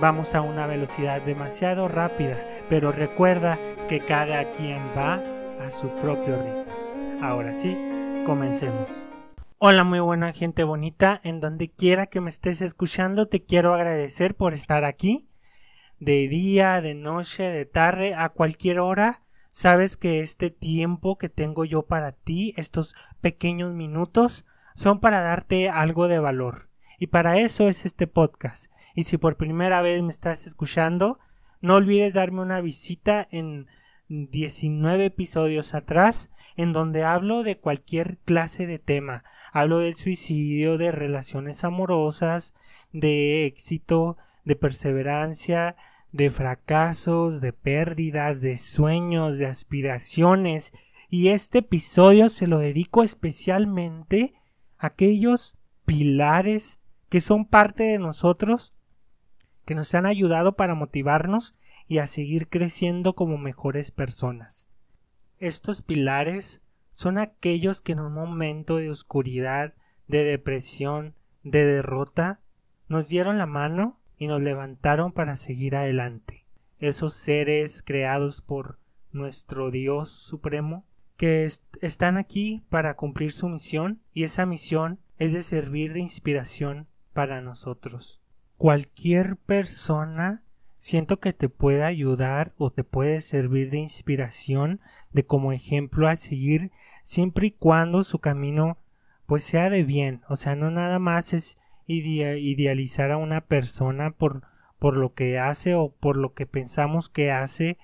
[0.00, 2.36] Vamos a una velocidad demasiado rápida,
[2.68, 5.22] pero recuerda que cada quien va
[5.64, 7.22] a su propio ritmo.
[7.22, 7.78] Ahora sí,
[8.26, 9.06] comencemos.
[9.58, 14.34] Hola muy buena gente bonita, en donde quiera que me estés escuchando te quiero agradecer
[14.34, 15.28] por estar aquí,
[16.00, 19.20] de día, de noche, de tarde, a cualquier hora.
[19.48, 25.68] Sabes que este tiempo que tengo yo para ti, estos pequeños minutos, son para darte
[25.68, 26.68] algo de valor.
[26.98, 28.70] Y para eso es este podcast.
[28.94, 31.18] Y si por primera vez me estás escuchando,
[31.60, 33.66] no olvides darme una visita en
[34.08, 39.24] 19 episodios atrás en donde hablo de cualquier clase de tema.
[39.52, 42.54] Hablo del suicidio, de relaciones amorosas,
[42.92, 45.74] de éxito, de perseverancia,
[46.12, 50.72] de fracasos, de pérdidas, de sueños, de aspiraciones.
[51.08, 54.34] Y este episodio se lo dedico especialmente
[54.78, 58.74] a aquellos pilares que son parte de nosotros,
[59.64, 61.54] que nos han ayudado para motivarnos
[61.86, 64.68] y a seguir creciendo como mejores personas.
[65.38, 69.74] Estos pilares son aquellos que en un momento de oscuridad,
[70.06, 72.40] de depresión, de derrota,
[72.88, 76.46] nos dieron la mano y nos levantaron para seguir adelante.
[76.78, 78.78] Esos seres creados por
[79.12, 80.84] nuestro Dios Supremo
[81.16, 81.48] que
[81.80, 87.40] están aquí para cumplir su misión y esa misión es de servir de inspiración para
[87.40, 88.20] nosotros.
[88.64, 90.42] Cualquier persona
[90.78, 94.80] siento que te puede ayudar o te puede servir de inspiración,
[95.12, 98.78] de como ejemplo a seguir, siempre y cuando su camino
[99.26, 104.44] pues sea de bien, o sea, no nada más es idealizar a una persona por,
[104.78, 107.76] por lo que hace o por lo que pensamos que hace,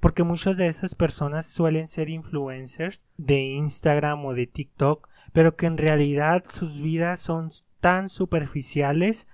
[0.00, 5.64] porque muchas de esas personas suelen ser influencers de Instagram o de TikTok, pero que
[5.64, 7.48] en realidad sus vidas son
[7.80, 9.28] tan superficiales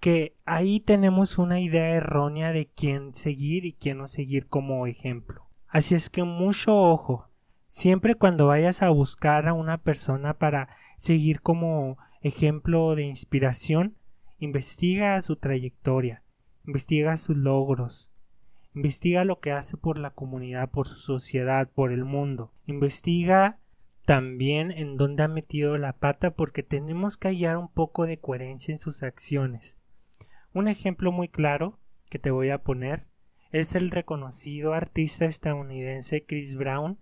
[0.00, 5.48] que ahí tenemos una idea errónea de quién seguir y quién no seguir como ejemplo.
[5.66, 7.28] Así es que mucho ojo.
[7.68, 13.98] Siempre cuando vayas a buscar a una persona para seguir como ejemplo de inspiración,
[14.38, 16.22] investiga su trayectoria,
[16.64, 18.10] investiga sus logros,
[18.74, 23.60] investiga lo que hace por la comunidad, por su sociedad, por el mundo, investiga
[24.06, 28.72] también en dónde ha metido la pata porque tenemos que hallar un poco de coherencia
[28.72, 29.78] en sus acciones.
[30.54, 31.78] Un ejemplo muy claro
[32.08, 33.06] que te voy a poner
[33.52, 36.98] es el reconocido artista estadounidense Chris Brown,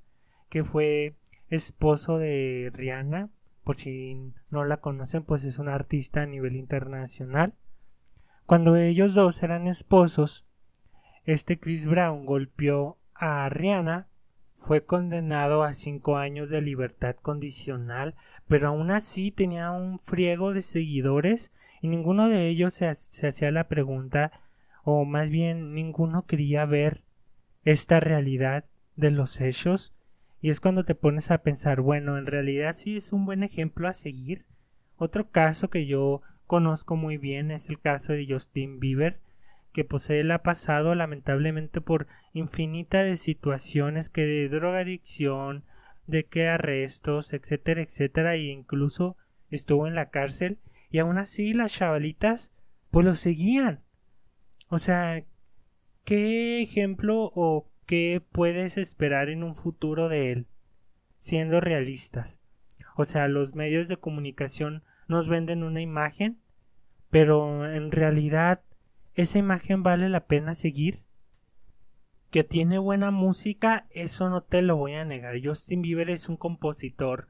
[0.48, 1.16] que fue
[1.48, 3.30] esposo de Rihanna.
[3.64, 7.54] Por si no la conocen, pues es un artista a nivel internacional.
[8.46, 10.46] Cuando ellos dos eran esposos,
[11.24, 14.08] este Chris Brown golpeó a Rihanna,
[14.56, 18.14] fue condenado a cinco años de libertad condicional,
[18.46, 23.68] pero aún así tenía un friego de seguidores y ninguno de ellos se, hacía la
[23.68, 24.32] pregunta
[24.84, 27.02] o más bien ninguno quería ver
[27.64, 28.64] esta realidad
[28.94, 29.92] de los hechos
[30.40, 33.88] y es cuando te pones a pensar bueno en realidad sí es un buen ejemplo
[33.88, 34.46] a seguir.
[34.96, 39.20] Otro caso que yo conozco muy bien es el caso de Justin Bieber
[39.72, 45.64] que posee él ha pasado lamentablemente por infinita de situaciones que de drogadicción
[46.06, 49.16] de que arrestos etcétera etcétera e incluso
[49.50, 50.58] estuvo en la cárcel
[50.96, 52.52] y aún así las chavalitas
[52.90, 53.84] pues lo seguían.
[54.70, 55.26] O sea,
[56.04, 60.46] ¿qué ejemplo o qué puedes esperar en un futuro de él?
[61.18, 62.40] Siendo realistas.
[62.96, 66.40] O sea, los medios de comunicación nos venden una imagen,
[67.10, 68.62] pero en realidad
[69.12, 71.00] esa imagen vale la pena seguir.
[72.30, 75.36] Que tiene buena música, eso no te lo voy a negar.
[75.44, 77.28] Justin Bieber es un compositor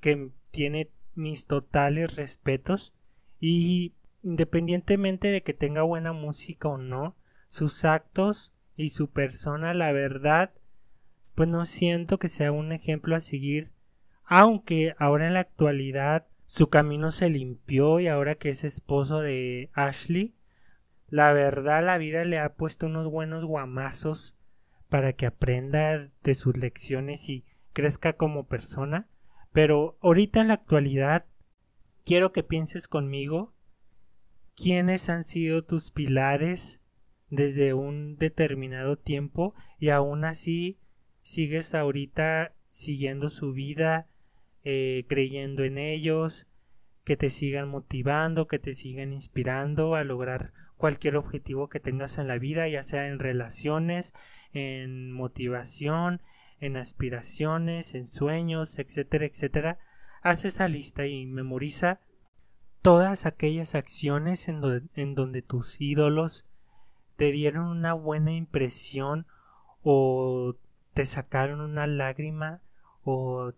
[0.00, 2.94] que tiene mis totales respetos
[3.38, 7.16] y independientemente de que tenga buena música o no,
[7.46, 10.54] sus actos y su persona, la verdad,
[11.34, 13.72] pues no siento que sea un ejemplo a seguir,
[14.24, 19.70] aunque ahora en la actualidad su camino se limpió y ahora que es esposo de
[19.74, 20.34] Ashley,
[21.08, 24.36] la verdad la vida le ha puesto unos buenos guamazos
[24.88, 29.08] para que aprenda de sus lecciones y crezca como persona.
[29.54, 31.28] Pero ahorita en la actualidad
[32.04, 33.54] quiero que pienses conmigo
[34.56, 36.82] quiénes han sido tus pilares
[37.30, 40.80] desde un determinado tiempo y aún así
[41.22, 44.08] sigues ahorita siguiendo su vida,
[44.64, 46.48] eh, creyendo en ellos,
[47.04, 52.26] que te sigan motivando, que te sigan inspirando a lograr cualquier objetivo que tengas en
[52.26, 54.14] la vida, ya sea en relaciones,
[54.52, 56.20] en motivación,
[56.64, 59.78] en aspiraciones, en sueños, etcétera, etcétera.
[60.22, 62.00] Haz esa lista y memoriza
[62.82, 66.46] todas aquellas acciones en, en donde tus ídolos
[67.16, 69.26] te dieron una buena impresión
[69.82, 70.56] o
[70.92, 72.62] te sacaron una lágrima
[73.02, 73.52] o,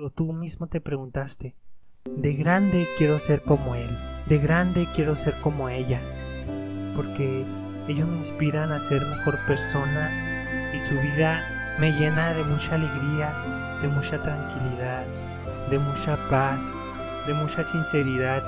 [0.00, 1.56] o tú mismo te preguntaste
[2.04, 3.90] de grande quiero ser como él,
[4.26, 6.00] de grande quiero ser como ella,
[6.94, 7.44] porque
[7.88, 13.32] ellos me inspiran a ser mejor persona y su vida me llena de mucha alegría,
[13.80, 15.06] de mucha tranquilidad,
[15.70, 16.76] de mucha paz,
[17.26, 18.42] de mucha sinceridad,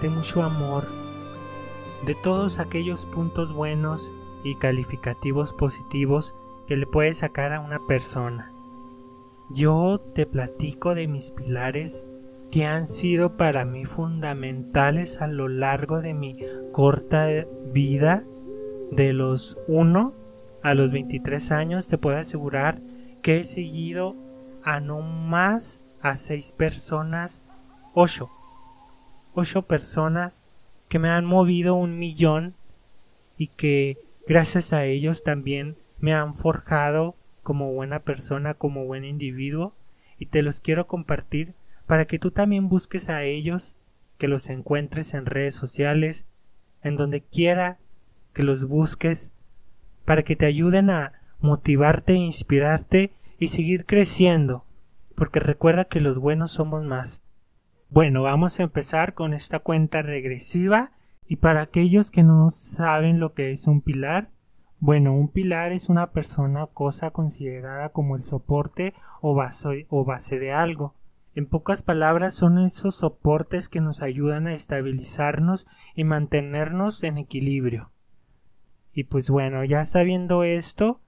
[0.00, 0.88] de mucho amor,
[2.06, 4.10] de todos aquellos puntos buenos
[4.42, 6.34] y calificativos positivos
[6.66, 8.50] que le puede sacar a una persona.
[9.50, 12.06] Yo te platico de mis pilares
[12.50, 16.38] que han sido para mí fundamentales a lo largo de mi
[16.72, 17.26] corta
[17.74, 18.24] vida
[18.92, 20.21] de los 1
[20.62, 22.78] a los 23 años te puedo asegurar
[23.22, 24.14] que he seguido
[24.64, 27.42] a no más a 6 personas
[27.94, 28.28] 8
[29.34, 30.44] 8 personas
[30.88, 32.54] que me han movido un millón
[33.38, 33.96] y que
[34.28, 39.74] gracias a ellos también me han forjado como buena persona, como buen individuo.
[40.18, 41.54] Y te los quiero compartir
[41.86, 43.76] para que tú también busques a ellos,
[44.18, 46.26] que los encuentres en redes sociales,
[46.82, 47.78] en donde quiera
[48.32, 49.32] que los busques,
[50.04, 54.64] para que te ayuden a motivarte, inspirarte y seguir creciendo,
[55.16, 57.24] porque recuerda que los buenos somos más.
[57.88, 60.92] Bueno, vamos a empezar con esta cuenta regresiva
[61.26, 64.30] y para aquellos que no saben lo que es un pilar,
[64.84, 70.96] bueno, un pilar es una persona cosa considerada como el soporte o base de algo.
[71.36, 77.91] En pocas palabras son esos soportes que nos ayudan a estabilizarnos y mantenernos en equilibrio.
[78.92, 81.00] Y pues bueno, ya sabiendo esto,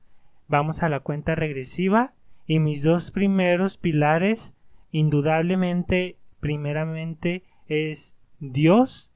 [0.48, 2.14] vamos a la cuenta regresiva
[2.46, 4.54] y mis dos primeros pilares,
[4.90, 9.12] indudablemente, primeramente es Dios,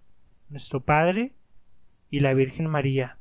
[0.48, 1.34] nuestro Padre,
[2.10, 3.18] y la Virgen María.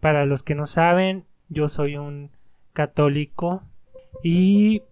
[0.00, 2.30] Para los que no saben, yo soy un
[2.72, 3.64] católico
[4.22, 4.82] y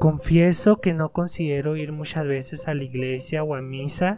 [0.00, 4.16] Confieso que no considero ir muchas veces a la iglesia o a misa,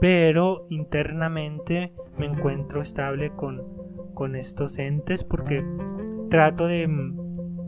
[0.00, 3.89] pero internamente me encuentro estable con,
[4.20, 5.64] con estos entes porque
[6.28, 6.86] trato de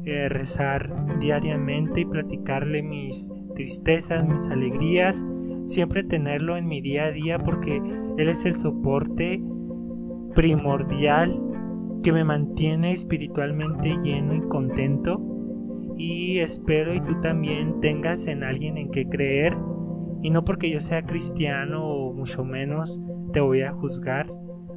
[0.05, 5.25] eh, rezar diariamente y platicarle mis tristezas, mis alegrías,
[5.65, 7.81] siempre tenerlo en mi día a día porque
[8.19, 9.43] Él es el soporte
[10.35, 11.41] primordial
[12.03, 15.23] que me mantiene espiritualmente lleno y contento
[15.97, 19.57] y espero y tú también tengas en alguien en que creer
[20.21, 23.01] y no porque yo sea cristiano o mucho menos
[23.33, 24.27] te voy a juzgar.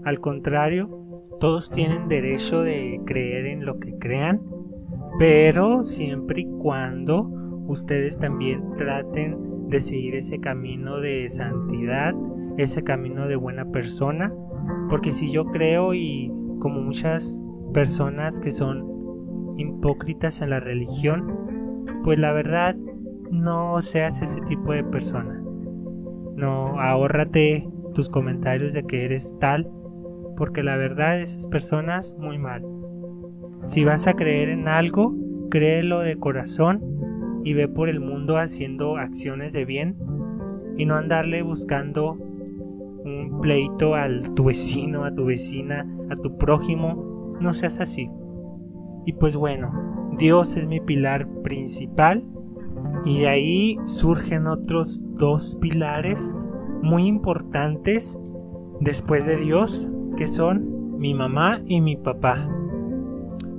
[0.06, 1.05] Al contrario,
[1.46, 4.42] todos tienen derecho de creer en lo que crean,
[5.20, 7.30] pero siempre y cuando
[7.68, 12.16] ustedes también traten de seguir ese camino de santidad,
[12.58, 14.34] ese camino de buena persona,
[14.90, 17.44] porque si yo creo y como muchas
[17.76, 21.32] personas que son hipócritas en la religión,
[22.02, 22.76] pues la verdad
[23.30, 25.44] no seas ese tipo de persona.
[26.36, 29.70] No, ahórrate tus comentarios de que eres tal,
[30.36, 32.66] porque la verdad esas personas muy mal.
[33.66, 35.16] Si vas a creer en algo,
[35.50, 36.82] créelo de corazón
[37.44, 39.98] y ve por el mundo haciendo acciones de bien
[40.78, 47.32] y no andarle buscando un pleito al tu vecino, a tu vecina, a tu prójimo.
[47.40, 48.10] No seas así.
[49.06, 52.26] Y pues bueno, Dios es mi pilar principal
[53.06, 56.36] y de ahí surgen otros dos pilares
[56.82, 58.20] muy importantes
[58.80, 62.50] después de Dios, que son mi mamá y mi papá.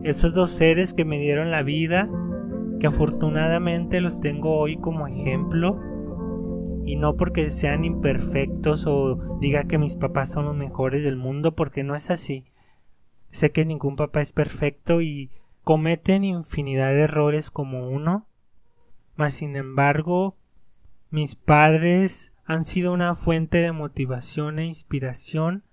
[0.03, 2.09] Esos dos seres que me dieron la vida,
[2.81, 5.81] que afortunadamente los tengo hoy como ejemplo,
[6.85, 11.55] y no porque sean imperfectos o diga que mis papás son los mejores del mundo,
[11.55, 12.45] porque no es así.
[13.29, 15.31] Sé que ningún papá es perfecto y
[15.63, 18.29] cometen infinidad de errores como uno,
[19.17, 20.37] mas sin embargo
[21.11, 25.65] mis padres han sido una fuente de motivación e inspiración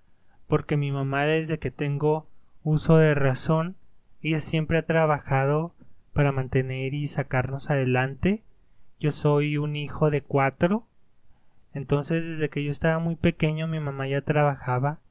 [0.47, 2.27] porque mi mamá desde que tengo
[2.63, 3.77] uso de razón
[4.23, 5.75] ella siempre ha trabajado
[6.13, 8.45] para mantener y sacarnos adelante.
[8.97, 10.87] Yo soy un hijo de cuatro.
[11.73, 15.01] Entonces desde que yo estaba muy pequeño mi mamá ya trabajaba,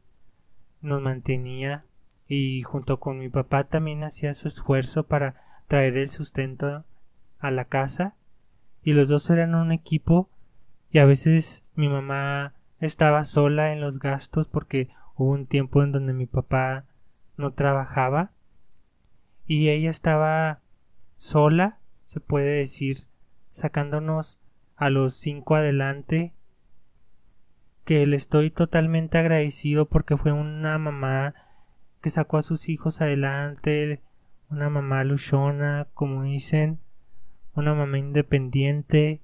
[0.80, 1.84] nos mantenía
[2.26, 5.34] y junto con mi papá también hacía su esfuerzo para
[5.66, 6.86] traer el sustento
[7.38, 8.16] a la casa
[8.82, 10.30] y los dos eran un equipo
[10.90, 15.92] y a veces mi mamá estaba sola en los gastos porque hubo un tiempo en
[15.92, 16.86] donde mi papá
[17.36, 18.32] no trabajaba
[19.44, 20.62] y ella estaba
[21.16, 22.98] sola, se puede decir,
[23.50, 24.40] sacándonos
[24.76, 26.34] a los cinco adelante
[27.84, 31.34] que le estoy totalmente agradecido porque fue una mamá
[32.00, 34.02] que sacó a sus hijos adelante,
[34.48, 36.80] una mamá luchona, como dicen,
[37.54, 39.20] una mamá independiente,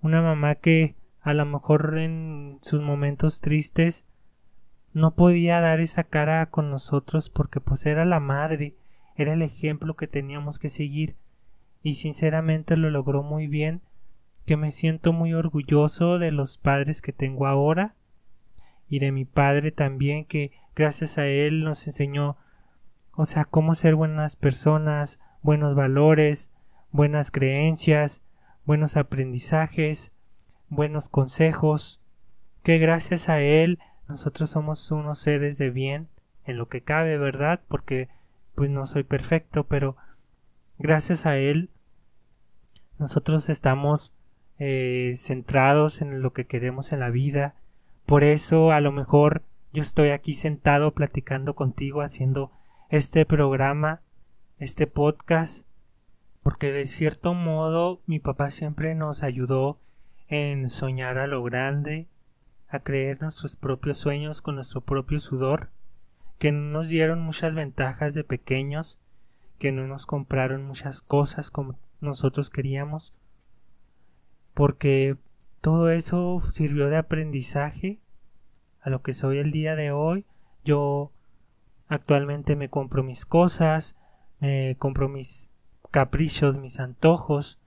[0.00, 4.07] una mamá que a lo mejor en sus momentos tristes
[4.98, 8.76] no podía dar esa cara con nosotros porque pues era la madre,
[9.16, 11.16] era el ejemplo que teníamos que seguir.
[11.82, 13.82] Y sinceramente lo logró muy bien
[14.48, 17.96] que me siento muy orgulloso de los padres que tengo ahora
[18.88, 22.38] y de mi padre también que gracias a él nos enseñó
[23.12, 26.50] o sea cómo ser buenas personas buenos valores
[26.90, 28.22] buenas creencias
[28.64, 30.12] buenos aprendizajes
[30.70, 32.00] buenos consejos
[32.62, 33.78] que gracias a él
[34.08, 36.08] nosotros somos unos seres de bien
[36.44, 38.08] en lo que cabe verdad porque
[38.54, 39.96] pues no soy perfecto pero
[40.78, 41.70] gracias a él
[42.98, 44.12] nosotros estamos
[44.58, 47.54] eh, centrados en lo que queremos en la vida.
[48.06, 52.50] Por eso a lo mejor yo estoy aquí sentado platicando contigo haciendo
[52.90, 54.02] este programa,
[54.58, 55.66] este podcast,
[56.42, 59.78] porque de cierto modo mi papá siempre nos ayudó
[60.26, 62.08] en soñar a lo grande,
[62.68, 65.70] a creer nuestros propios sueños con nuestro propio sudor,
[66.38, 69.00] que no nos dieron muchas ventajas de pequeños,
[69.58, 73.14] que no nos compraron muchas cosas como nosotros queríamos,
[74.54, 75.16] porque
[75.60, 78.00] todo eso sirvió de aprendizaje
[78.80, 80.26] a lo que soy el día de hoy.
[80.64, 81.12] Yo
[81.88, 83.96] actualmente me compro mis cosas,
[84.40, 85.50] me compro mis
[85.90, 87.58] caprichos, mis antojos,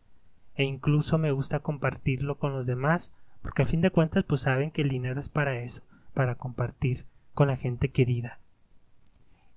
[0.55, 4.71] e incluso me gusta compartirlo con los demás, porque a fin de cuentas pues saben
[4.71, 5.83] que el dinero es para eso,
[6.13, 8.39] para compartir con la gente querida.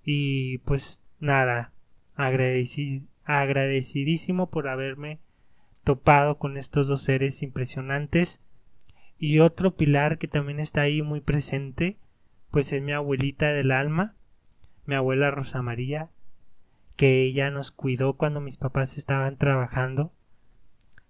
[0.03, 1.73] Y pues nada,
[2.14, 5.21] agradecidísimo por haberme
[5.85, 8.41] topado con estos dos seres impresionantes.
[9.19, 11.99] Y otro pilar que también está ahí muy presente,
[12.50, 14.17] pues es mi abuelita del alma,
[14.87, 16.11] mi abuela Rosa María,
[16.97, 20.12] que ella nos cuidó cuando mis papás estaban trabajando.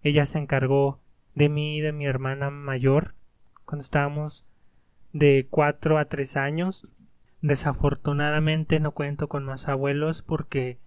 [0.02, 1.00] Ella se encargó
[1.34, 3.14] de mí y de mi hermana mayor
[3.64, 4.46] cuando estábamos
[5.12, 6.94] de cuatro a tres años.
[7.40, 10.78] Desafortunadamente no cuento con más abuelos porque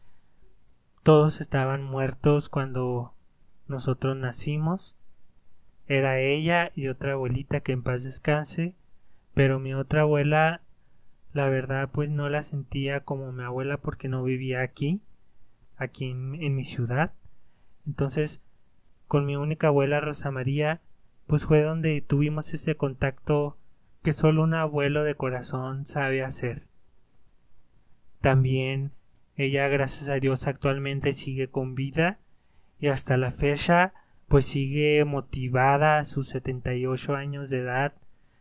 [1.03, 3.13] todos estaban muertos cuando
[3.67, 4.97] nosotros nacimos.
[5.87, 8.75] Era ella y otra abuelita que en paz descanse,
[9.33, 10.63] pero mi otra abuela,
[11.31, 15.01] la verdad, pues no la sentía como mi abuela porque no vivía aquí,
[15.77, 17.13] aquí en, en mi ciudad.
[17.85, 18.41] Entonces,
[19.07, 20.81] con mi única abuela Rosa María,
[21.25, 23.57] pues fue donde tuvimos ese contacto
[24.03, 26.67] que solo un abuelo de corazón sabe hacer.
[28.21, 28.93] También
[29.35, 32.19] ella, gracias a Dios, actualmente sigue con vida
[32.79, 33.93] y hasta la fecha
[34.27, 37.95] pues sigue motivada a sus 78 años de edad,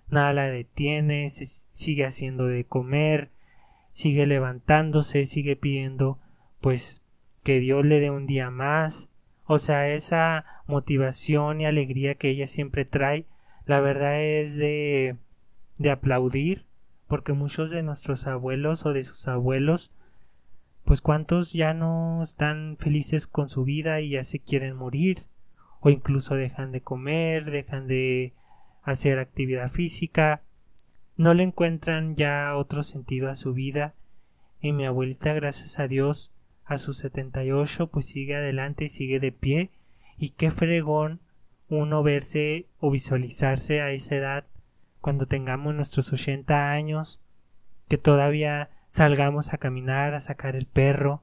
[0.09, 3.31] nada la detiene, sigue haciendo de comer,
[3.93, 6.19] sigue levantándose, sigue pidiendo
[6.61, 7.03] pues
[7.45, 9.11] que Dios le dé un día más,
[9.47, 13.26] o sea, esa motivación y alegría que ella siempre trae,
[13.65, 15.17] la verdad es de
[15.79, 16.67] de aplaudir,
[17.07, 19.93] porque muchos de nuestros abuelos o de sus abuelos
[20.87, 25.19] pues cuántos ya no están felices con su vida y ya se quieren morir
[25.81, 28.35] o incluso dejan de comer, dejan de
[28.83, 30.43] hacer actividad física,
[31.17, 33.95] no le encuentran ya otro sentido a su vida.
[34.61, 36.33] Y mi abuelita gracias a Dios
[36.67, 39.71] a sus 78 pues sigue adelante y sigue de pie
[40.19, 41.21] y qué fregón
[41.69, 44.47] uno verse o visualizarse a esa edad
[45.01, 47.23] cuando tengamos nuestros 80 años
[47.89, 51.23] que todavía salgamos a caminar, a sacar el perro,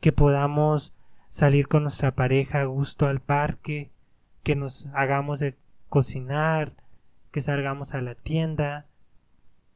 [0.00, 0.94] que podamos
[1.28, 3.90] salir con nuestra pareja a gusto al parque,
[4.42, 5.56] que nos hagamos de
[5.88, 6.74] cocinar,
[7.30, 8.86] que salgamos a la tienda.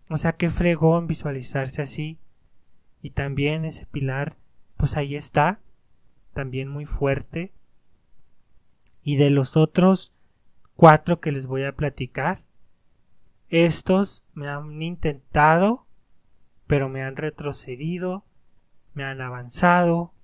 [0.08, 2.18] O sea, qué fregón visualizarse así.
[3.00, 4.36] Y también ese pilar,
[4.82, 5.60] pues ahí está,
[6.32, 7.54] también muy fuerte.
[9.00, 10.12] Y de los otros
[10.74, 12.40] cuatro que les voy a platicar,
[13.48, 15.86] estos me han intentado
[16.66, 18.26] pero me han retrocedido,
[18.92, 20.14] me han avanzado,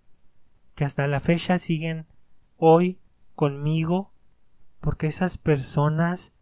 [0.74, 2.08] que hasta la fecha siguen
[2.56, 2.98] hoy
[3.36, 4.12] conmigo,
[4.80, 6.34] porque esas personas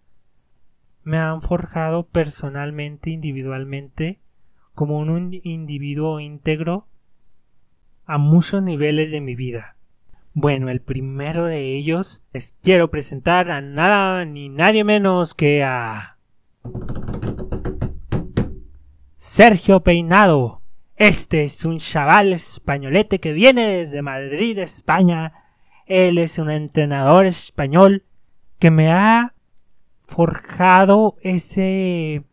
[1.03, 4.23] me han forjado personalmente, individualmente,
[4.73, 6.89] como un individuo íntegro,
[8.07, 9.77] a muchos niveles de mi vida.
[10.33, 16.19] Bueno, el primero de ellos les quiero presentar a nada ni nadie menos que a
[19.17, 20.63] Sergio Peinado.
[20.97, 25.33] Este es un chaval españolete que viene desde Madrid, España.
[25.87, 28.05] Él es un entrenador español
[28.59, 29.35] que me ha
[30.07, 32.25] forjado ese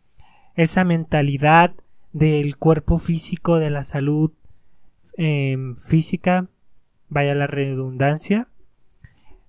[0.55, 1.73] esa mentalidad
[2.11, 4.31] del cuerpo físico, de la salud
[5.17, 6.49] em, física,
[7.09, 8.49] vaya la redundancia,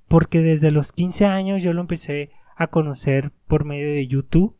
[0.08, 4.56] porque desde los 15 años yo lo empecé a conocer por medio de YouTube,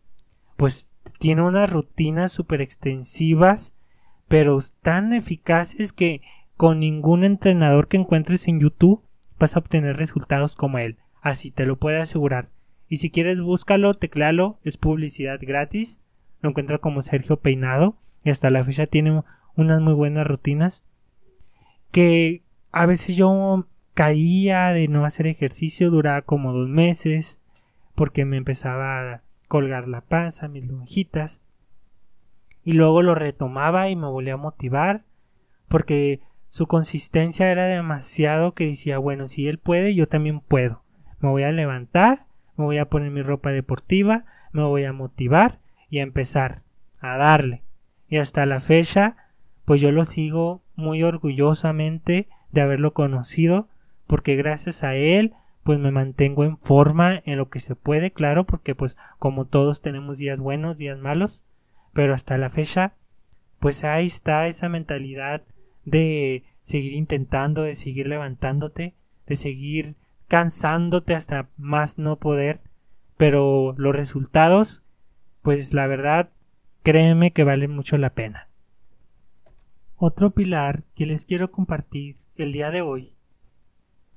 [0.56, 3.74] pues tiene unas rutinas súper extensivas,
[4.28, 6.22] pero tan eficaces que
[6.56, 9.02] con ningún entrenador que encuentres en YouTube
[9.38, 12.50] vas a obtener resultados como él, así te lo puedo asegurar.
[12.88, 16.00] Y si quieres búscalo, teclalo, es publicidad gratis.
[16.40, 17.96] Lo encuentra como Sergio Peinado.
[18.22, 19.22] Y hasta la fecha tiene
[19.56, 20.84] unas muy buenas rutinas
[21.94, 27.40] que a veces yo caía de no hacer ejercicio, duraba como dos meses
[27.94, 31.42] porque me empezaba a colgar la panza, mis lonjitas
[32.64, 35.04] y luego lo retomaba y me volvía a motivar
[35.68, 40.82] porque su consistencia era demasiado que decía bueno si él puede yo también puedo
[41.20, 45.60] me voy a levantar me voy a poner mi ropa deportiva me voy a motivar
[45.94, 46.64] y a empezar
[46.98, 47.62] a darle.
[48.08, 49.16] Y hasta la fecha,
[49.64, 53.68] pues yo lo sigo muy orgullosamente de haberlo conocido,
[54.06, 58.44] porque gracias a él, pues me mantengo en forma en lo que se puede, claro,
[58.44, 61.44] porque pues como todos tenemos días buenos, días malos,
[61.92, 62.94] pero hasta la fecha,
[63.60, 65.42] pues ahí está esa mentalidad
[65.84, 68.94] de seguir intentando, de seguir levantándote,
[69.26, 69.96] de seguir
[70.28, 72.60] cansándote hasta más no poder,
[73.16, 74.84] pero los resultados
[75.44, 76.30] pues la verdad,
[76.82, 78.48] créeme que vale mucho la pena.
[80.06, 83.16] Otro pilar que les quiero compartir el día de hoy,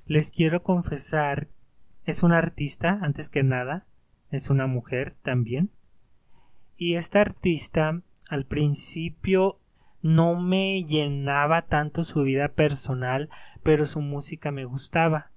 [0.05, 1.47] les quiero confesar,
[2.03, 3.87] es una artista, antes que nada,
[4.29, 5.71] es una mujer también,
[6.75, 9.61] y esta artista al principio
[10.01, 13.29] no me llenaba tanto su vida personal,
[13.63, 15.31] pero su música me gustaba.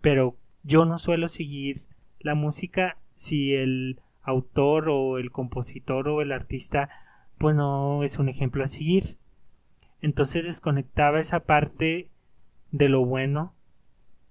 [0.00, 1.76] Pero yo no suelo seguir
[2.18, 6.88] la música si el autor o el compositor o el artista
[7.38, 9.21] pues no es un ejemplo a seguir.
[10.02, 12.10] Entonces desconectaba esa parte
[12.72, 13.54] de lo bueno,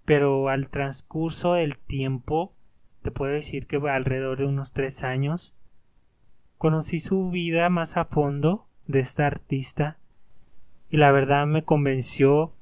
[0.03, 2.53] pero al transcurso del tiempo,
[3.01, 5.55] te puedo decir que alrededor de unos tres años,
[6.57, 9.97] conocí su vida más a fondo de esta artista
[10.89, 12.53] y la verdad me convenció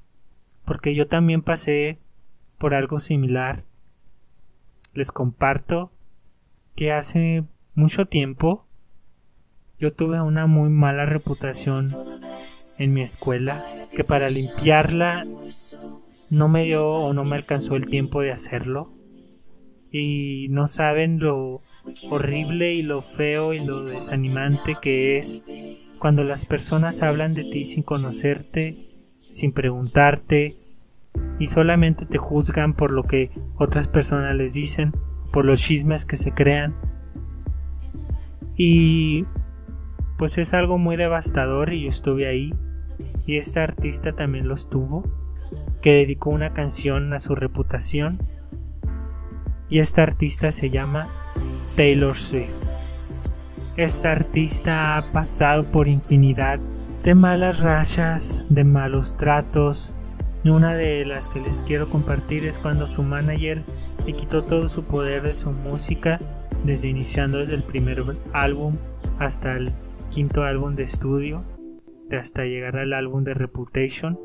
[0.64, 1.98] porque yo también pasé
[2.58, 3.64] por algo similar.
[4.94, 5.92] Les comparto
[6.76, 7.44] que hace
[7.74, 8.68] mucho tiempo
[9.80, 11.96] yo tuve una muy mala reputación
[12.80, 13.64] en mi escuela
[13.94, 15.26] que para limpiarla
[16.30, 18.92] no me dio o no me alcanzó el tiempo de hacerlo
[19.90, 21.62] y no saben lo
[22.08, 25.42] horrible y lo feo y lo desanimante que es
[25.98, 28.88] cuando las personas hablan de ti sin conocerte,
[29.30, 30.56] sin preguntarte
[31.38, 34.94] y solamente te juzgan por lo que otras personas les dicen
[35.32, 36.76] por los chismes que se crean.
[38.56, 39.26] Y
[40.18, 42.52] pues es algo muy devastador y yo estuve ahí.
[43.30, 45.04] Y este artista también lo estuvo,
[45.80, 48.20] que dedicó una canción a su reputación.
[49.68, 51.08] Y esta artista se llama
[51.76, 52.56] Taylor Swift.
[53.76, 56.58] Esta artista ha pasado por infinidad
[57.04, 59.94] de malas rachas, de malos tratos,
[60.44, 63.62] una de las que les quiero compartir es cuando su manager
[64.06, 66.20] le quitó todo su poder de su música,
[66.64, 68.76] desde iniciando desde el primer álbum
[69.20, 69.72] hasta el
[70.10, 71.44] quinto álbum de estudio,
[72.16, 74.18] hasta llegar al álbum de Reputation,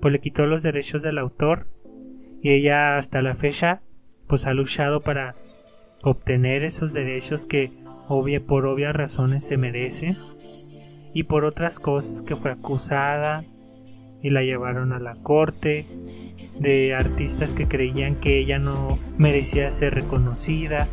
[0.00, 1.66] pues le quitó los derechos del autor
[2.40, 3.82] y ella hasta la fecha
[4.26, 5.36] pues ha luchado para
[6.02, 7.72] obtener esos derechos que
[8.08, 10.16] obvia, por obvias razones se merece
[11.14, 13.44] y por otras cosas que fue acusada
[14.22, 15.84] y la llevaron a la corte
[16.58, 20.86] de artistas que creían que ella no merecía ser reconocida.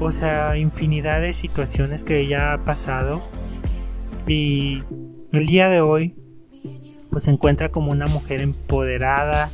[0.00, 3.22] O sea, infinidad de situaciones que ella ha pasado
[4.26, 4.82] y
[5.32, 6.14] el día de hoy
[7.10, 9.50] pues se encuentra como una mujer empoderada,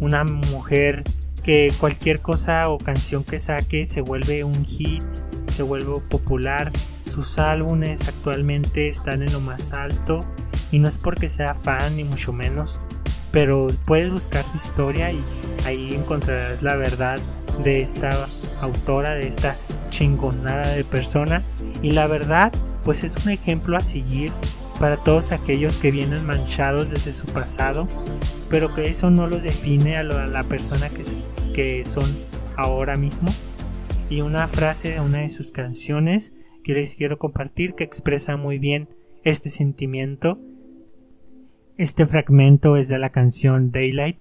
[0.00, 1.04] una mujer
[1.42, 5.02] que cualquier cosa o canción que saque se vuelve un hit,
[5.50, 6.72] se vuelve popular,
[7.06, 10.26] sus álbumes actualmente están en lo más alto
[10.70, 12.80] y no es porque sea fan ni mucho menos,
[13.30, 15.22] pero puedes buscar su historia y
[15.64, 17.20] ahí encontrarás la verdad
[17.62, 18.28] de esta
[18.60, 19.56] autora, de esta
[19.90, 21.42] chingonada de persona.
[21.82, 22.52] Y la verdad,
[22.84, 24.32] pues es un ejemplo a seguir
[24.78, 27.88] para todos aquellos que vienen manchados desde su pasado,
[28.48, 30.90] pero que eso no los define a la persona
[31.54, 32.14] que, son
[32.56, 33.34] ahora mismo.
[34.08, 38.58] Y una frase de una de sus canciones que les quiero compartir que expresa muy
[38.58, 38.88] bien
[39.24, 40.40] este sentimiento.
[41.76, 44.18] Este fragmento es de la canción Daylight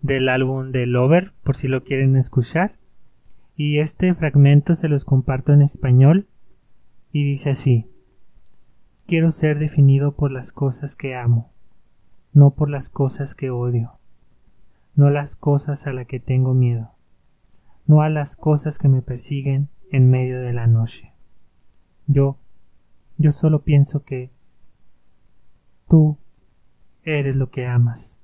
[0.00, 2.78] del álbum de Lover, por si lo quieren escuchar.
[3.54, 6.28] Y este fragmento se los comparto en español
[7.12, 7.90] y dice así.
[9.10, 11.52] Quiero ser definido por las cosas que amo,
[12.32, 13.98] no por las cosas que odio,
[14.94, 16.94] no las cosas a las que tengo miedo,
[17.86, 21.12] no a las cosas que me persiguen en medio de la noche.
[22.06, 22.38] Yo,
[23.18, 24.30] yo solo pienso que
[25.88, 26.16] tú
[27.02, 28.20] eres lo que amas.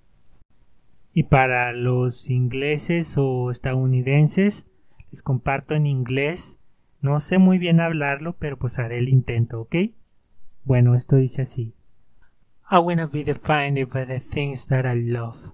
[1.12, 4.68] Y para los ingleses o estadounidenses,
[5.10, 6.60] les comparto en inglés.
[7.00, 9.74] No sé muy bien hablarlo, pero pues haré el intento, ¿ok?
[10.66, 11.76] Bueno, esto dice así.
[12.68, 15.52] I wanna be defined by the things that I love,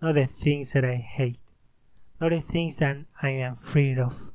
[0.00, 1.38] not the things that I hate,
[2.20, 4.32] not the things that I am afraid of,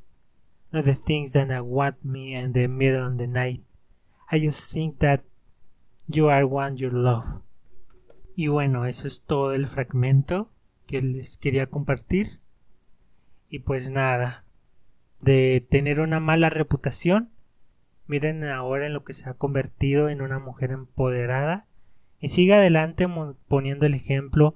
[0.72, 3.66] not the things that want me in the middle of the night.
[4.32, 5.26] I just think that
[6.08, 7.42] you are one you love.
[8.34, 10.54] Y bueno, eso es todo el fragmento
[10.88, 12.40] que les quería compartir.
[13.50, 14.46] Y pues nada,
[15.20, 17.33] de tener una mala reputación
[18.06, 21.68] Miren ahora en lo que se ha convertido en una mujer empoderada.
[22.20, 23.08] Y sigue adelante
[23.48, 24.56] poniendo el ejemplo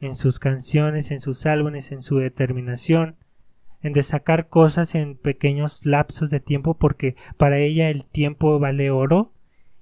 [0.00, 3.16] en sus canciones, en sus álbumes, en su determinación,
[3.82, 8.90] en de sacar cosas en pequeños lapsos de tiempo porque para ella el tiempo vale
[8.90, 9.34] oro.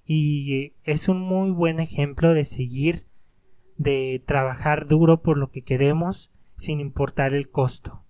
[0.04, 3.06] Y es un muy buen ejemplo de seguir,
[3.76, 8.04] de trabajar duro por lo que queremos sin importar el costo.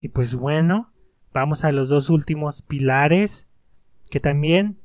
[0.00, 0.92] Y pues bueno,
[1.32, 3.45] vamos a los dos últimos pilares
[4.10, 4.78] que también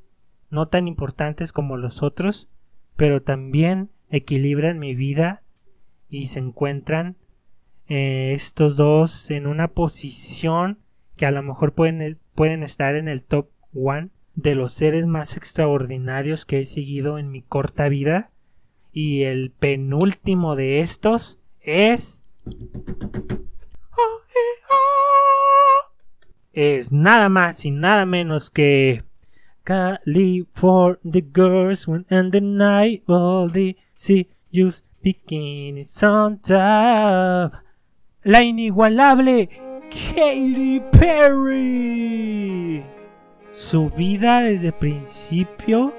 [0.49, 2.49] no tan importantes como los otros,
[2.95, 5.43] pero también equilibran mi vida
[6.09, 7.17] y se encuentran
[7.87, 10.79] eh, estos dos en una posición
[11.15, 15.37] que a lo mejor pueden, pueden estar en el top one de los seres más
[15.37, 18.31] extraordinarios que he seguido en mi corta vida.
[18.93, 22.23] Y el penúltimo de estos es
[26.53, 29.03] es nada más y nada menos que
[29.63, 34.71] Cali for the girls when the night all the see you
[35.03, 37.53] bikini on top.
[38.23, 39.47] La inigualable
[39.89, 42.83] Katy Perry.
[43.51, 45.93] Su vida desde principio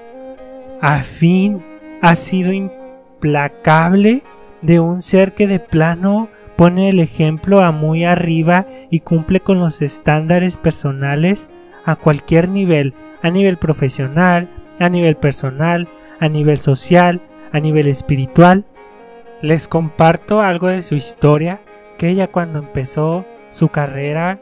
[0.81, 1.63] a fin
[2.01, 4.23] ha sido implacable
[4.61, 9.59] de un ser que de plano pone el ejemplo a muy arriba y cumple con
[9.59, 11.49] los estándares personales
[11.85, 15.87] a cualquier nivel, a nivel profesional, a nivel personal,
[16.19, 18.65] a nivel social, a nivel espiritual.
[19.41, 21.61] Les comparto algo de su historia,
[21.97, 24.39] que ella cuando empezó su carrera,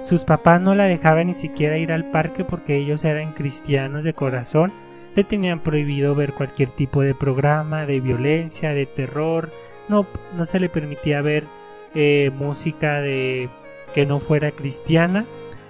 [0.00, 4.14] sus papás no la dejaban ni siquiera ir al parque porque ellos eran cristianos de
[4.14, 4.72] corazón,
[5.14, 9.52] le tenían prohibido ver cualquier tipo de programa de violencia, de terror,
[9.88, 11.46] no, no se le permitía ver
[11.94, 13.48] eh, música de
[13.92, 15.26] que no fuera cristiana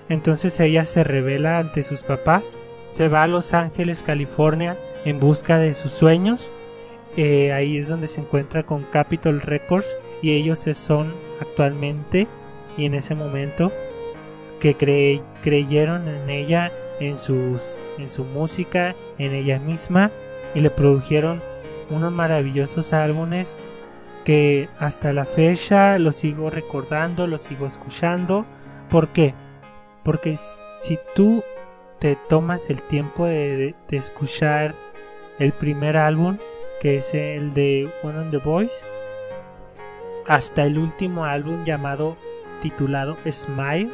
[0.09, 2.57] entonces ella se revela ante sus papás,
[2.89, 6.53] se va a Los Ángeles, California, en busca de sus sueños.
[7.17, 12.29] Eh, ahí es donde se encuentra con Capitol Records y ellos son actualmente
[12.77, 13.73] y en ese momento
[14.61, 14.77] que
[15.43, 17.17] creyeron en ella, en,
[17.99, 20.13] en su música, en ella misma
[20.55, 21.43] y le produjeron
[21.91, 23.59] unos maravillosos álbumes
[24.25, 28.47] que hasta la fecha los sigo recordando, los sigo escuchando.
[28.91, 29.35] ¿Por qué?
[30.03, 31.45] Porque si tú
[31.99, 34.75] te tomas el tiempo de, escuchar
[35.39, 36.39] el primer álbum,
[36.81, 38.87] que es el de One on the Voice,
[40.27, 42.17] hasta el último álbum llamado
[42.61, 43.93] titulado Smile,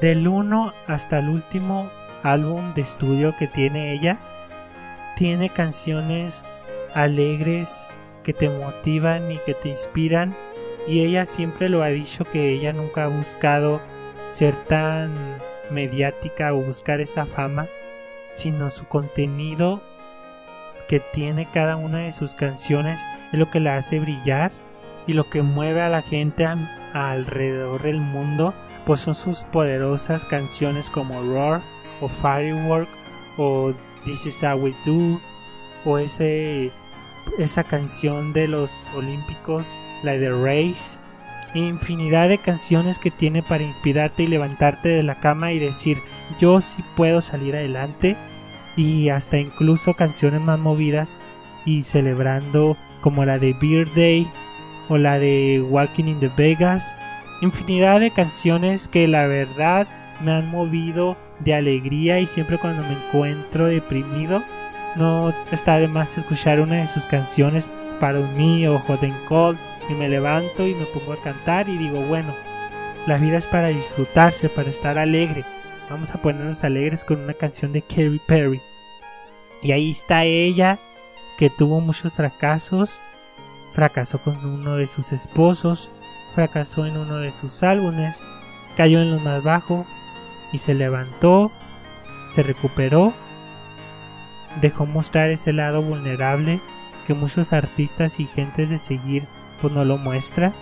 [0.00, 1.90] del 1 hasta el último
[2.22, 4.18] álbum de estudio que tiene ella,
[5.16, 6.44] tiene canciones
[6.94, 7.88] alegres
[8.22, 10.36] que te motivan y que te inspiran
[10.86, 13.80] y ella siempre lo ha dicho que ella nunca ha buscado
[14.30, 15.38] ser tan
[15.70, 17.66] mediática o buscar esa fama,
[18.32, 19.82] sino su contenido
[20.88, 24.52] que tiene cada una de sus canciones es lo que la hace brillar
[25.06, 26.46] y lo que mueve a la gente
[26.92, 31.62] alrededor del mundo, pues son sus poderosas canciones como Roar
[32.00, 32.88] o Firework
[33.36, 33.72] o
[34.04, 35.20] This is how we do
[35.84, 36.70] o ese
[37.38, 41.00] esa canción de los olímpicos, la de Race
[41.54, 45.98] infinidad de canciones que tiene para inspirarte y levantarte de la cama y decir
[46.38, 48.16] yo sí puedo salir adelante
[48.76, 51.18] y hasta incluso canciones más movidas
[51.64, 54.26] y celebrando como la de Beer Day
[54.88, 56.94] o la de Walking in the Vegas.
[57.40, 59.86] Infinidad de canciones que la verdad
[60.22, 64.42] me han movido de alegría y siempre cuando me encuentro deprimido
[64.96, 69.58] no está de más escuchar una de sus canciones para un o Hot and Cold
[69.88, 72.34] y me levanto y me pongo a cantar y digo bueno
[73.06, 75.44] la vida es para disfrutarse para estar alegre.
[75.88, 78.60] Vamos a ponernos alegres con una canción de Katy Perry
[79.62, 80.80] y ahí está ella
[81.38, 83.00] que tuvo muchos fracasos.
[83.72, 85.90] Fracasó con uno de sus esposos
[86.34, 88.26] fracasó en uno de sus álbumes
[88.76, 89.86] cayó en lo más bajo
[90.52, 91.50] y se levantó,
[92.28, 93.14] se recuperó,
[94.60, 96.60] dejó mostrar ese lado vulnerable
[97.06, 99.26] que muchos artistas y gentes de seguir
[99.60, 100.52] pues no lo muestra.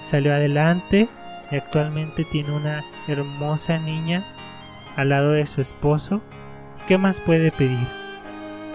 [0.00, 1.08] Salió adelante
[1.50, 4.24] y actualmente tiene una hermosa niña
[4.96, 6.22] al lado de su esposo.
[6.86, 7.86] ¿Qué más puede pedir?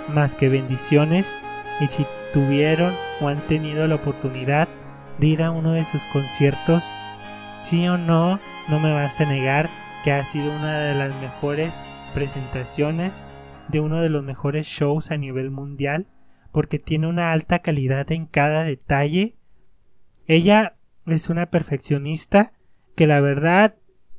[0.08, 1.36] Más que bendiciones
[1.80, 4.68] y si tuvieron o han tenido la oportunidad
[5.18, 6.92] de ir a uno de sus conciertos,
[7.58, 9.70] sí o no, no me vas a negar
[10.04, 13.28] que ha sido una de las mejores presentaciones
[13.68, 16.08] de uno de los mejores shows a nivel mundial
[16.52, 19.36] porque tiene una alta calidad en cada detalle.
[20.28, 22.54] Ella es una perfeccionista
[22.96, 23.76] que la verdad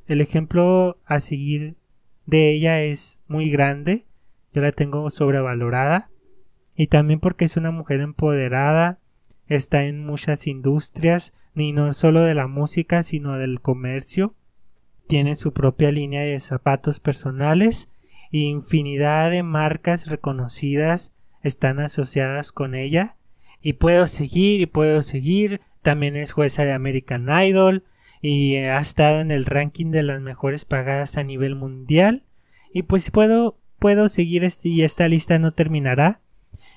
[0.07, 1.77] el ejemplo a seguir
[2.25, 4.05] de ella es muy grande.
[4.53, 6.09] Yo la tengo sobrevalorada.
[6.75, 8.99] Y también porque es una mujer empoderada,
[9.47, 14.35] está en muchas industrias, ni no solo de la música, sino del comercio
[15.09, 17.89] tiene su propia línea de zapatos personales
[18.31, 23.17] e infinidad de marcas reconocidas están asociadas con ella.
[23.61, 25.61] Y puedo seguir y puedo seguir.
[25.81, 27.83] También es jueza de American Idol
[28.21, 32.25] y ha estado en el ranking de las mejores pagadas a nivel mundial.
[32.73, 36.21] Y pues puedo, puedo seguir este, y esta lista no terminará.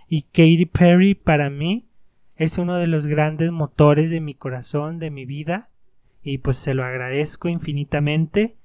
[0.09, 1.88] Y Katy Perry para mí
[2.37, 5.70] es uno de los grandes motores de mi corazón, de mi vida
[6.22, 8.57] y pues se lo agradezco infinitamente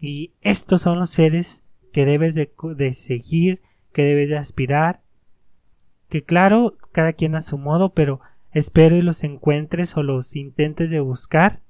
[0.00, 5.02] y estos son los seres que debes de, seguir, que debes de aspirar,
[6.14, 8.20] que claro, cada quien a su modo, pero
[8.52, 11.60] espero y los encuentres o los intentes de buscar,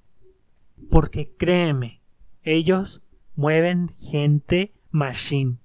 [0.91, 2.03] porque créeme,
[2.43, 3.03] ellos
[3.37, 5.57] mueven gente machine.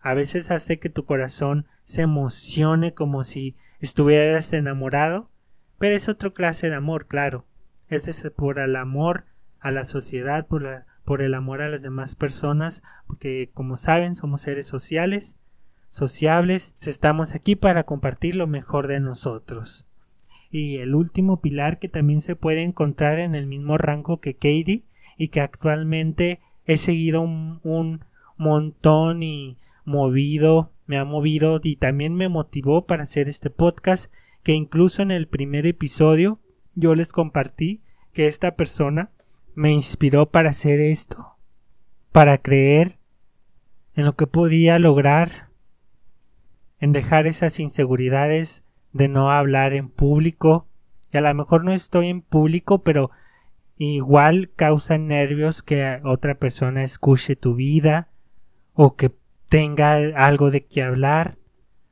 [0.00, 5.30] A veces hace que tu corazón se emocione como si estuvieras enamorado,
[5.78, 7.46] pero es otra clase de amor, claro.
[7.86, 9.26] Ese es por el amor
[9.60, 14.40] a la sociedad, por, por el amor a las demás personas, porque como saben somos
[14.40, 15.36] seres sociales,
[15.90, 19.86] sociables, estamos aquí para compartir lo mejor de nosotros.
[20.50, 24.84] Y el último pilar que también se puede encontrar en el mismo rango que Katie
[25.18, 28.04] y que actualmente he seguido un, un
[28.36, 34.52] montón y movido, me ha movido y también me motivó para hacer este podcast que
[34.52, 36.40] incluso en el primer episodio
[36.74, 39.10] yo les compartí que esta persona
[39.54, 41.38] me inspiró para hacer esto,
[42.12, 42.98] para creer
[43.94, 45.49] en lo que podía lograr,
[46.80, 50.66] en dejar esas inseguridades de no hablar en público,
[51.12, 53.10] y a lo mejor no estoy en público, pero
[53.76, 58.10] igual causa nervios que otra persona escuche tu vida
[58.72, 59.12] o que
[59.48, 61.38] tenga algo de qué hablar,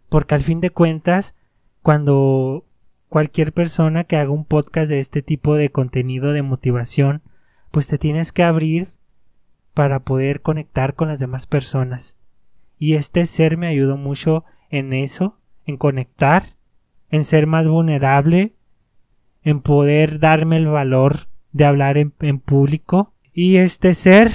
[0.09, 1.35] porque al fin de cuentas,
[1.83, 2.67] cuando
[3.09, 7.23] cualquier persona que haga un podcast de este tipo de contenido de motivación,
[7.71, 8.89] pues te tienes que abrir
[9.75, 12.19] para poder conectar con las demás personas.
[12.79, 16.45] Y este ser me ayudó mucho en eso, en conectar,
[17.11, 18.55] en ser más vulnerable,
[19.43, 23.15] en poder darme el valor de hablar en, público.
[23.33, 24.31] Y este ser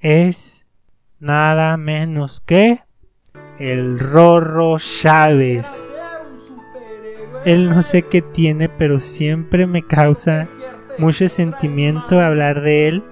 [0.00, 0.66] es
[1.18, 2.78] nada menos que
[3.58, 5.92] el Rorro Chávez.
[7.44, 10.48] Él no sé qué tiene, pero siempre me causa
[10.98, 13.04] mucho sentimiento hablar de él.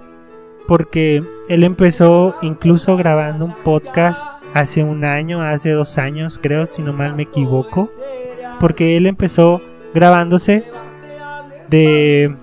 [0.66, 6.82] Porque él empezó incluso grabando un podcast hace un año, hace dos años creo, si
[6.82, 7.90] no mal me equivoco.
[8.60, 9.60] Porque él empezó
[9.94, 10.64] grabándose
[11.68, 12.34] de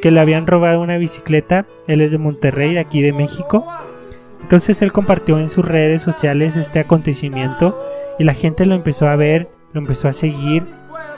[0.00, 1.66] que le habían robado una bicicleta.
[1.86, 3.66] Él es de Monterrey, de aquí de México.
[4.42, 7.78] Entonces él compartió en sus redes sociales este acontecimiento
[8.18, 10.62] y la gente lo empezó a ver, lo empezó a seguir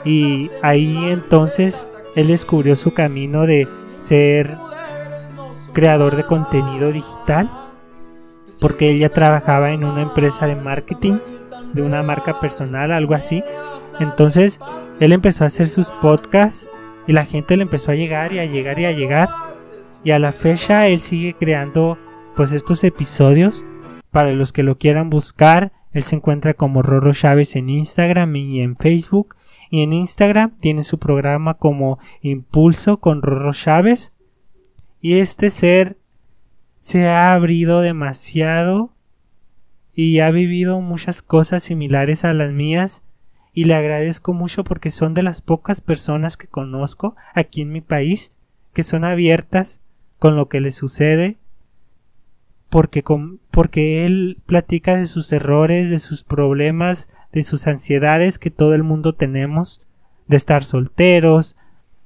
[0.03, 4.57] y ahí entonces él descubrió su camino de ser
[5.73, 7.49] creador de contenido digital
[8.61, 11.17] porque él ya trabajaba en una empresa de marketing
[11.73, 13.43] de una marca personal, algo así.
[13.99, 14.59] Entonces
[14.99, 16.69] él empezó a hacer sus podcasts
[17.07, 19.29] y la gente le empezó a llegar y a llegar y a llegar.
[20.03, 21.97] Y a la fecha él sigue creando
[22.35, 23.65] pues estos episodios
[24.11, 28.61] Para los que lo quieran buscar, él se encuentra como Rorro Chávez en Instagram y
[28.61, 29.35] en Facebook.
[29.69, 34.13] Y en Instagram tiene su programa como Impulso con Rorro Chávez.
[34.99, 35.97] Y este ser
[36.81, 38.93] se ha abrido demasiado
[39.93, 43.03] y ha vivido muchas cosas similares a las mías.
[43.53, 47.81] Y le agradezco mucho porque son de las pocas personas que conozco aquí en mi
[47.81, 48.33] país
[48.73, 49.81] que son abiertas
[50.19, 51.37] con lo que le sucede
[52.71, 53.03] porque,
[53.51, 58.83] porque él platica de sus errores, de sus problemas, de sus ansiedades que todo el
[58.83, 59.81] mundo tenemos,
[60.27, 61.57] de estar solteros,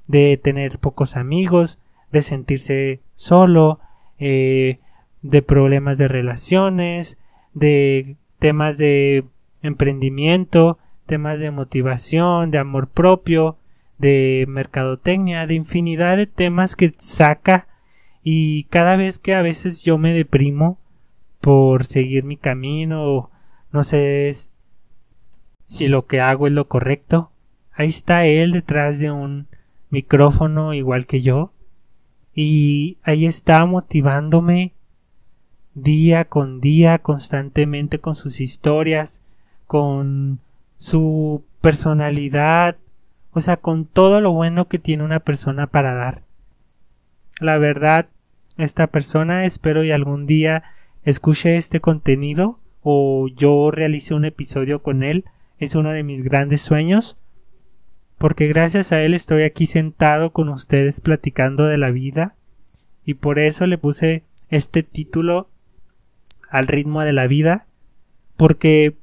[0.08, 1.78] de tener pocos amigos,
[2.12, 3.80] de sentirse solo,
[4.20, 4.80] eh,
[5.22, 7.18] de problemas de relaciones,
[7.54, 9.26] de temas de
[9.62, 13.58] emprendimiento, temas de motivación, de amor propio,
[13.98, 17.68] de mercadotecnia, de infinidad de temas que saca.
[18.24, 20.80] Y cada vez que a veces yo me deprimo
[21.42, 23.30] por seguir mi camino,
[23.72, 24.32] no sé
[25.64, 27.32] si lo que hago es lo correcto,
[27.74, 29.48] ahí está él detrás de un
[29.90, 31.52] micrófono igual que yo
[32.36, 34.74] y ahí está motivándome
[35.74, 39.24] día con día constantemente con sus historias,
[39.66, 40.40] con
[40.78, 42.78] su personalidad,
[43.32, 46.24] o sea, con todo lo bueno que tiene una persona para dar.
[47.40, 48.10] La verdad,
[48.58, 50.64] esta persona espero y algún día
[51.04, 55.26] escuche este contenido o yo realice un episodio con él.
[55.58, 57.18] Es uno de mis grandes sueños.
[58.18, 62.36] Porque gracias a él estoy aquí sentado con ustedes platicando de la vida.
[63.04, 65.50] Y por eso le puse este título
[66.50, 67.68] al ritmo de la vida.
[68.38, 68.98] Porque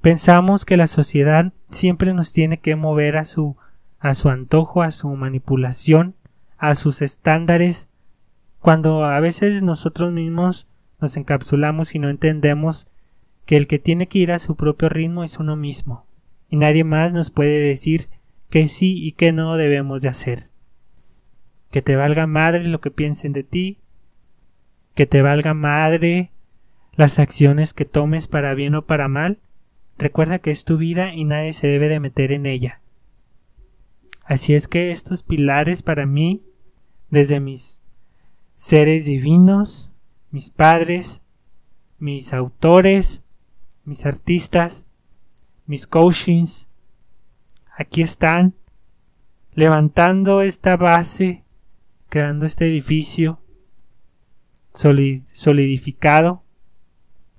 [0.00, 3.56] pensamos que la sociedad siempre nos tiene que mover a su
[4.02, 6.14] a su antojo, a su manipulación,
[6.56, 7.90] a sus estándares
[8.60, 10.68] cuando a veces nosotros mismos
[11.00, 12.88] nos encapsulamos y no entendemos
[13.46, 16.06] que el que tiene que ir a su propio ritmo es uno mismo,
[16.48, 18.08] y nadie más nos puede decir
[18.50, 20.50] que sí y que no debemos de hacer.
[21.70, 23.78] Que te valga madre lo que piensen de ti,
[24.94, 26.32] que te valga madre
[26.94, 29.40] las acciones que tomes para bien o para mal,
[29.96, 32.82] recuerda que es tu vida y nadie se debe de meter en ella.
[34.24, 36.42] Así es que estos pilares para mí,
[37.08, 37.82] desde mis
[38.54, 39.92] seres divinos,
[40.30, 41.22] mis padres,
[41.98, 43.22] mis autores,
[43.84, 44.86] mis artistas,
[45.66, 46.69] mis coachings,
[47.80, 48.54] aquí están,
[49.54, 51.44] levantando esta base,
[52.08, 53.40] creando este edificio
[54.72, 56.44] solidificado.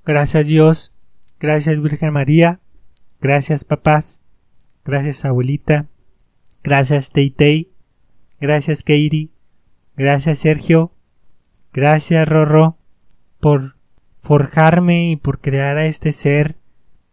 [0.05, 0.93] Gracias Dios,
[1.39, 2.59] gracias Virgen María,
[3.21, 4.21] gracias papás,
[4.83, 5.87] gracias abuelita,
[6.63, 7.69] gracias Teitei,
[8.39, 9.31] gracias Keiri,
[9.95, 10.93] gracias Sergio,
[11.73, 12.77] Gracias, Rorro,
[13.39, 13.77] por
[14.19, 16.57] forjarme y por crear a este ser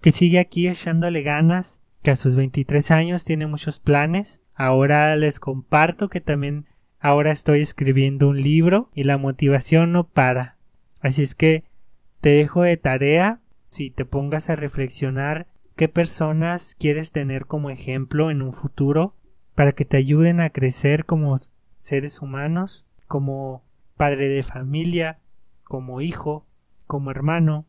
[0.00, 4.42] que sigue aquí echándole ganas, que a sus 23 años tiene muchos planes.
[4.54, 6.66] Ahora les comparto que también
[7.00, 10.58] ahora estoy escribiendo un libro y la motivación no para.
[11.00, 11.64] Así es que
[12.20, 18.30] te dejo de tarea si te pongas a reflexionar qué personas quieres tener como ejemplo
[18.30, 19.14] en un futuro
[19.54, 21.36] para que te ayuden a crecer como
[21.78, 23.64] seres humanos, como
[23.96, 25.20] padre de familia,
[25.64, 26.46] como hijo,
[26.86, 27.66] como hermano,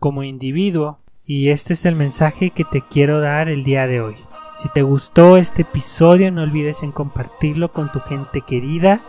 [0.00, 1.01] como individuo.
[1.34, 4.16] Y este es el mensaje que te quiero dar el día de hoy.
[4.58, 9.00] Si te gustó este episodio, no olvides en compartirlo con tu gente querida,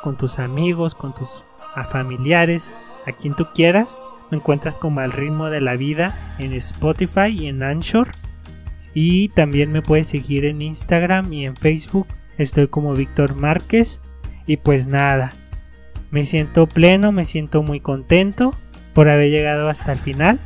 [0.00, 1.44] con tus amigos, con tus
[1.90, 2.76] familiares,
[3.08, 3.98] a quien tú quieras.
[4.30, 8.12] Me encuentras como al ritmo de la vida en Spotify y en Anchor.
[8.94, 12.06] Y también me puedes seguir en Instagram y en Facebook.
[12.38, 14.00] Estoy como Víctor Márquez.
[14.46, 15.32] Y pues nada,
[16.12, 18.56] me siento pleno, me siento muy contento
[18.94, 20.38] por haber llegado hasta el final.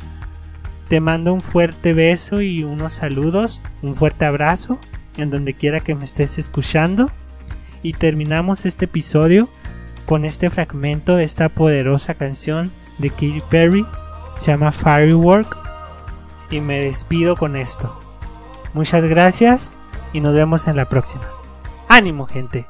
[0.89, 4.79] Te mando un fuerte beso y unos saludos, un fuerte abrazo
[5.17, 7.11] en donde quiera que me estés escuchando.
[7.83, 9.49] Y terminamos este episodio
[10.07, 13.85] con este fragmento de esta poderosa canción de Katy Perry.
[14.39, 15.55] Se llama Firework.
[16.49, 17.99] Y me despido con esto.
[18.73, 19.75] Muchas gracias
[20.11, 21.27] y nos vemos en la próxima.
[21.87, 22.65] ¡Ánimo, gente!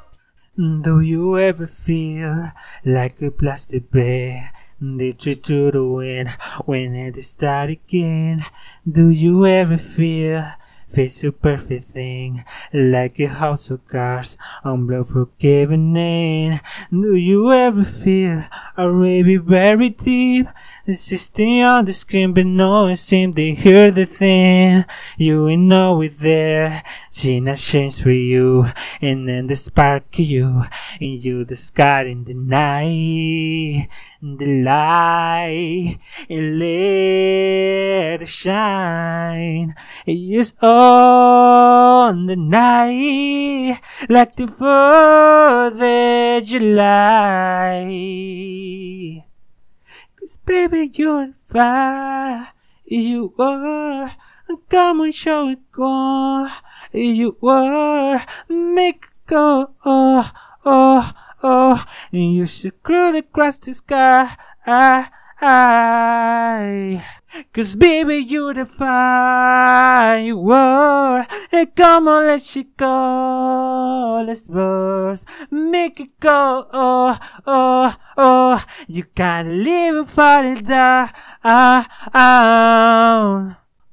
[0.58, 2.52] Do you ever feel
[2.84, 4.52] like a plastic bear
[4.82, 6.26] that you threw away
[6.66, 8.42] when it start again?
[8.90, 10.44] Do you ever feel
[10.90, 16.60] face a perfect thing like a house of cards on blood forgiven in?
[16.92, 18.42] Do you ever feel
[18.78, 20.48] already very deep?
[20.86, 24.84] Insisting on the screen, but no one seemed to hear the thing.
[25.18, 26.72] You know it there,
[27.12, 28.66] seen a change for you,
[29.02, 30.64] and then the spark you.
[31.00, 33.88] And you're the sky in the night,
[34.22, 35.98] the light,
[36.30, 39.74] and let it shine.
[40.06, 45.82] It's on the night, like the 4th
[46.40, 47.86] of July.
[50.20, 52.48] Cause baby, you're fire,
[52.86, 54.12] you are.
[54.68, 56.48] Come and show it, go.
[56.92, 59.74] You are, make it go,
[60.70, 61.12] oh,
[61.44, 61.84] oh.
[62.12, 64.28] You should crawl across the sky.
[64.68, 65.10] Ah,
[65.42, 67.04] I, I.
[67.54, 70.36] Cause baby, you're the fire, you.
[71.52, 74.24] Hey, come on, let you go.
[74.26, 78.64] Let's burst, make it go, oh, oh, oh.
[78.88, 81.16] You gotta live and fight it down.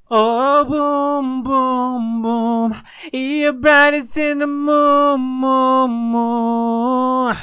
[0.09, 2.73] Oh, boom, boom, boom.
[3.13, 7.35] You're brightest in the moon, moon, moon.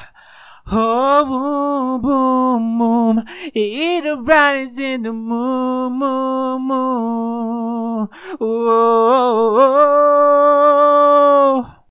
[0.71, 3.25] Oh, boom, boom, boom.
[3.53, 8.07] You're brightest in the moon, moon, moon.
[8.39, 9.73] Oh.